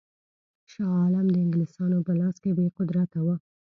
شاه 0.71 0.93
عالم 1.01 1.27
د 1.31 1.35
انګلیسیانو 1.43 2.05
په 2.07 2.13
لاس 2.19 2.35
کې 2.43 2.51
بې 2.57 2.67
قدرته 2.77 3.17
وو. 3.25 3.35